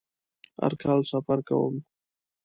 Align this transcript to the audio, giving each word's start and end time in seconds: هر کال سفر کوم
هر 0.61 0.73
کال 0.83 1.01
سفر 1.11 1.39
کوم 1.49 1.75